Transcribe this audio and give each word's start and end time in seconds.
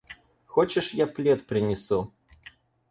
Хочешь, 0.47 0.95
я 0.95 1.05
плед 1.05 1.45
принесу? 1.45 2.11